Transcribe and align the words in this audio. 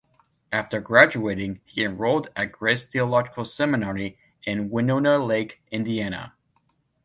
After 0.51 0.81
graduating 0.81 1.61
he 1.63 1.83
enrolled 1.83 2.29
at 2.35 2.51
Grace 2.51 2.87
Theological 2.87 3.45
Seminary 3.45 4.17
in 4.41 4.71
Winona 4.71 5.19
Lake, 5.19 5.61
Indiana. 5.69 6.33